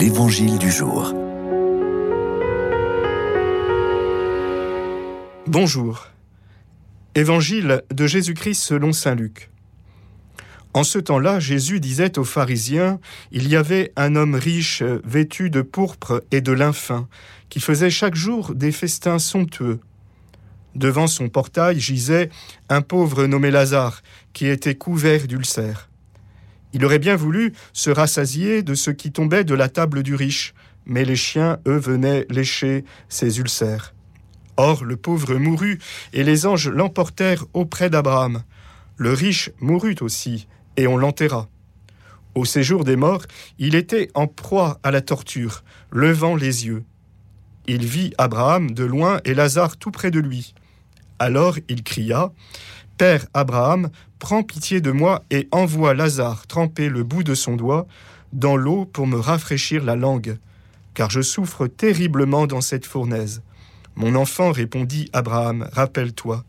L'Évangile 0.00 0.56
du 0.56 0.70
jour. 0.70 1.12
Bonjour. 5.46 6.06
Évangile 7.14 7.82
de 7.92 8.06
Jésus-Christ 8.06 8.62
selon 8.62 8.94
Saint 8.94 9.14
Luc. 9.14 9.50
En 10.72 10.84
ce 10.84 10.98
temps-là, 10.98 11.38
Jésus 11.38 11.80
disait 11.80 12.18
aux 12.18 12.24
pharisiens, 12.24 12.98
Il 13.30 13.46
y 13.46 13.56
avait 13.56 13.92
un 13.96 14.16
homme 14.16 14.36
riche, 14.36 14.82
vêtu 15.04 15.50
de 15.50 15.60
pourpre 15.60 16.24
et 16.30 16.40
de 16.40 16.52
lin 16.52 16.72
fin, 16.72 17.06
qui 17.50 17.60
faisait 17.60 17.90
chaque 17.90 18.14
jour 18.14 18.54
des 18.54 18.72
festins 18.72 19.18
somptueux. 19.18 19.80
Devant 20.74 21.08
son 21.08 21.28
portail 21.28 21.78
gisait 21.78 22.30
un 22.70 22.80
pauvre 22.80 23.26
nommé 23.26 23.50
Lazare, 23.50 24.00
qui 24.32 24.46
était 24.46 24.76
couvert 24.76 25.26
d'ulcères. 25.26 25.90
Il 26.72 26.84
aurait 26.84 26.98
bien 26.98 27.16
voulu 27.16 27.52
se 27.72 27.90
rassasier 27.90 28.62
de 28.62 28.74
ce 28.74 28.90
qui 28.90 29.12
tombait 29.12 29.44
de 29.44 29.54
la 29.54 29.68
table 29.68 30.02
du 30.02 30.14
riche, 30.14 30.54
mais 30.86 31.04
les 31.04 31.16
chiens, 31.16 31.58
eux, 31.66 31.78
venaient 31.78 32.26
lécher 32.30 32.84
ses 33.08 33.38
ulcères. 33.38 33.94
Or 34.56 34.84
le 34.84 34.96
pauvre 34.96 35.34
mourut, 35.36 35.78
et 36.12 36.22
les 36.22 36.46
anges 36.46 36.68
l'emportèrent 36.68 37.46
auprès 37.54 37.90
d'Abraham. 37.90 38.42
Le 38.96 39.12
riche 39.12 39.50
mourut 39.60 39.96
aussi, 40.00 40.46
et 40.76 40.86
on 40.86 40.96
l'enterra. 40.96 41.48
Au 42.34 42.44
séjour 42.44 42.84
des 42.84 42.96
morts, 42.96 43.24
il 43.58 43.74
était 43.74 44.10
en 44.14 44.26
proie 44.26 44.78
à 44.82 44.90
la 44.90 45.00
torture, 45.00 45.64
levant 45.90 46.36
les 46.36 46.66
yeux. 46.66 46.84
Il 47.66 47.84
vit 47.84 48.12
Abraham 48.18 48.70
de 48.70 48.84
loin 48.84 49.20
et 49.24 49.34
Lazare 49.34 49.76
tout 49.76 49.90
près 49.90 50.10
de 50.10 50.20
lui. 50.20 50.54
Alors 51.18 51.58
il 51.68 51.82
cria 51.82 52.32
Père 53.00 53.24
Abraham, 53.32 53.88
prends 54.18 54.42
pitié 54.42 54.82
de 54.82 54.90
moi 54.90 55.24
et 55.30 55.48
envoie 55.52 55.94
Lazare 55.94 56.46
tremper 56.46 56.90
le 56.90 57.02
bout 57.02 57.22
de 57.22 57.34
son 57.34 57.56
doigt 57.56 57.86
dans 58.34 58.58
l'eau 58.58 58.84
pour 58.84 59.06
me 59.06 59.18
rafraîchir 59.18 59.82
la 59.82 59.96
langue, 59.96 60.36
car 60.92 61.08
je 61.08 61.22
souffre 61.22 61.66
terriblement 61.66 62.46
dans 62.46 62.60
cette 62.60 62.84
fournaise. 62.84 63.40
Mon 63.96 64.14
enfant, 64.14 64.52
répondit 64.52 65.08
Abraham, 65.14 65.66
rappelle-toi. 65.72 66.44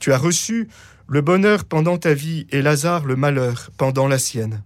Tu 0.00 0.12
as 0.12 0.18
reçu 0.18 0.66
le 1.06 1.20
bonheur 1.20 1.64
pendant 1.64 1.98
ta 1.98 2.14
vie 2.14 2.48
et 2.50 2.62
Lazare 2.62 3.04
le 3.04 3.14
malheur 3.14 3.70
pendant 3.76 4.08
la 4.08 4.18
sienne. 4.18 4.64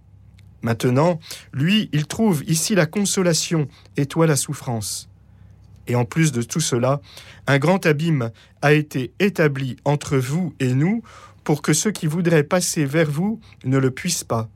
Maintenant, 0.63 1.19
lui, 1.53 1.87
il 1.93 2.07
trouve 2.07 2.43
ici 2.47 2.73
la 2.73 2.87
consolation 2.87 3.67
et 3.95 4.07
toi 4.07 4.25
la 4.25 4.35
souffrance. 4.35 5.10
Et 5.87 5.95
en 5.95 6.05
plus 6.05 6.31
de 6.31 6.41
tout 6.41 6.59
cela, 6.59 7.01
un 7.47 7.57
grand 7.57 7.85
abîme 7.85 8.31
a 8.61 8.73
été 8.73 9.13
établi 9.19 9.77
entre 9.85 10.17
vous 10.17 10.53
et 10.59 10.73
nous 10.73 11.01
pour 11.43 11.61
que 11.61 11.73
ceux 11.73 11.91
qui 11.91 12.07
voudraient 12.07 12.43
passer 12.43 12.85
vers 12.85 13.09
vous 13.09 13.39
ne 13.65 13.77
le 13.77 13.91
puissent 13.91 14.23
pas, 14.23 14.49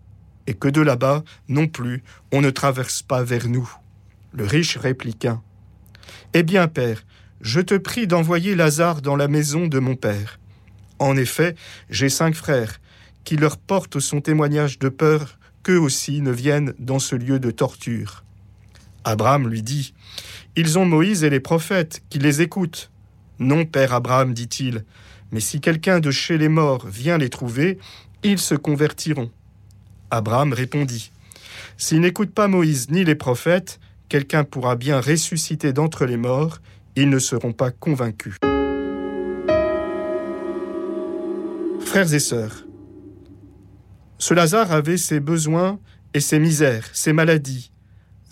et 0.48 0.53
que 0.53 0.68
de 0.68 0.81
là-bas, 0.81 1.23
non 1.48 1.68
plus, 1.68 2.03
on 2.31 2.42
ne 2.42 2.52
traverse 2.52 3.02
pas 3.02 3.23
vers 3.23 3.48
nous. 3.48 3.70
Le 4.34 4.46
riche 4.46 4.78
répliqua. 4.78 5.42
Eh 6.34 6.44
bien, 6.44 6.68
Père, 6.68 7.03
je 7.42 7.62
te 7.62 7.76
prie 7.76 8.08
d'envoyer 8.08 8.56
Lazare 8.56 9.02
dans 9.02 9.16
la 9.16 9.28
maison 9.28 9.68
de 9.68 9.80
mon 9.80 9.96
Père. 9.96 10.40
En 11.00 11.18
effet, 11.18 11.56
j'ai 11.90 12.09
cinq 12.09 12.36
frères, 12.36 12.80
qui 13.23 13.38
leur 13.38 13.58
portent 13.58 14.00
son 14.00 14.22
témoignage 14.22 14.78
de 14.80 14.90
peur 14.90 15.40
qu'eux 15.64 15.80
aussi 15.80 16.22
ne 16.22 16.31
viennent 16.31 16.73
dans 16.78 17.00
ce 17.00 17.16
lieu 17.16 17.40
de 17.40 17.52
torture. 17.52 18.25
Abraham 19.06 19.48
lui 19.48 19.61
dit, 19.61 19.94
Ils 20.58 20.78
ont 20.78 20.86
Moïse 20.86 21.23
et 21.23 21.30
les 21.30 21.39
prophètes, 21.39 22.03
qui 22.09 22.20
les 22.20 22.42
écoutent. 22.42 22.92
Non, 23.39 23.66
Père 23.66 23.94
Abraham, 23.94 24.34
dit-il, 24.34 24.84
mais 25.31 25.39
si 25.39 25.62
quelqu'un 25.62 26.00
de 26.00 26.12
chez 26.12 26.38
les 26.38 26.50
morts 26.50 26.88
vient 26.88 27.17
les 27.17 27.30
trouver, 27.30 27.78
ils 28.23 28.39
se 28.39 28.56
convertiront. 28.56 29.30
Abraham 30.09 30.53
répondit, 30.53 31.12
S'ils 31.78 32.02
n'écoutent 32.02 32.34
pas 32.34 32.47
Moïse 32.47 32.89
ni 32.89 33.03
les 33.03 33.16
prophètes, 33.16 33.80
quelqu'un 34.09 34.44
pourra 34.44 34.75
bien 34.75 35.00
ressusciter 35.00 35.72
d'entre 35.72 36.06
les 36.06 36.17
morts, 36.17 36.59
ils 36.96 37.09
ne 37.09 37.19
seront 37.19 37.53
pas 37.53 37.72
convaincus. 37.72 38.38
Frères 41.81 42.13
et 42.13 42.19
sœurs, 42.19 42.66
ce 44.18 44.34
Lazare 44.34 44.72
avait 44.72 44.97
ses 44.97 45.19
besoins 45.19 45.79
et 46.13 46.19
ses 46.19 46.40
misères, 46.40 46.88
ses 46.94 47.13
maladies. 47.13 47.72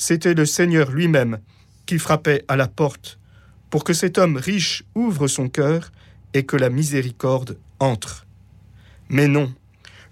C'était 0.06 0.34
le 0.34 0.46
Seigneur 0.46 0.92
lui-même 0.92 1.40
qui 1.86 1.98
frappait 1.98 2.44
à 2.50 2.58
la 2.58 2.68
porte 2.68 3.20
pour 3.70 3.86
que 3.86 3.94
cet 3.94 4.18
homme 4.18 4.36
riche 4.36 4.84
ouvre 4.96 5.30
son 5.30 5.48
cœur 5.48 5.94
et 6.34 6.44
que 6.44 6.58
la 6.58 6.70
miséricorde 6.70 7.58
entre. 7.80 8.28
Mais 9.08 9.30
non, 9.30 9.56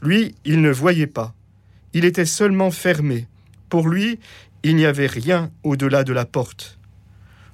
lui, 0.02 0.34
il 0.46 0.62
ne 0.62 0.72
voyait 0.72 1.08
pas. 1.08 1.36
Il 1.92 2.06
était 2.06 2.26
seulement 2.26 2.72
fermé. 2.72 3.28
Pour 3.68 3.90
lui, 3.90 4.18
il 4.64 4.78
n'y 4.78 4.86
avait 4.86 5.08
rien 5.08 5.52
au-delà 5.62 6.06
de 6.06 6.14
la 6.14 6.24
porte. 6.24 6.80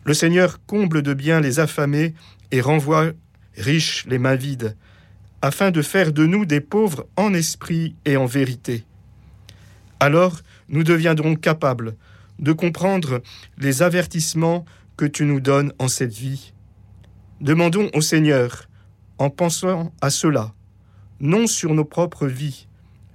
Le 0.03 0.13
Seigneur 0.13 0.63
comble 0.67 1.01
de 1.01 1.15
bien 1.15 1.41
les 1.41 1.59
affamés 1.59 2.13
et 2.51 2.61
renvoie 2.61 3.13
riches 3.55 4.05
les 4.05 4.19
mains 4.19 4.35
vides, 4.35 4.77
afin 5.41 5.71
de 5.71 5.81
faire 5.81 6.13
de 6.13 6.27
nous 6.27 6.45
des 6.45 6.61
pauvres 6.61 7.07
en 7.15 7.33
esprit 7.33 7.95
et 8.05 8.15
en 8.15 8.27
vérité. 8.27 8.83
Alors 9.99 10.41
nous 10.69 10.83
deviendrons 10.83 11.35
capables 11.35 11.95
de 12.39 12.51
comprendre 12.51 13.21
les 13.57 13.81
avertissements 13.81 14.65
que 14.95 15.05
tu 15.05 15.25
nous 15.25 15.39
donnes 15.39 15.73
en 15.79 15.87
cette 15.87 16.13
vie. 16.13 16.53
Demandons 17.41 17.89
au 17.93 18.01
Seigneur, 18.01 18.67
en 19.17 19.29
pensant 19.29 19.93
à 20.01 20.09
cela, 20.09 20.53
non 21.19 21.47
sur 21.47 21.73
nos 21.73 21.85
propres 21.85 22.27
vies, 22.27 22.67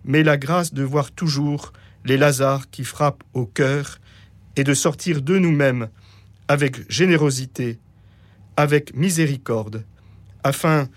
mais 0.04 0.22
la 0.22 0.36
grâce 0.36 0.74
de 0.74 0.82
voir 0.82 1.12
toujours 1.12 1.72
les 2.04 2.16
Lazars 2.16 2.70
qui 2.70 2.84
frappent 2.84 3.24
au 3.34 3.46
cœur 3.46 3.98
et 4.56 4.64
de 4.64 4.74
sortir 4.74 5.22
de 5.22 5.38
nous-mêmes 5.38 5.88
avec 6.48 6.90
générosité, 6.90 7.78
avec 8.56 8.94
miséricorde, 8.94 9.84
afin 10.44 10.88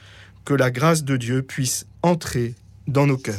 que 0.44 0.54
la 0.54 0.72
grâce 0.72 1.04
de 1.04 1.18
Dieu 1.18 1.42
puisse 1.42 1.88
entrer 2.02 2.56
dans 2.88 3.08
nos 3.08 3.18
cœurs. 3.18 3.34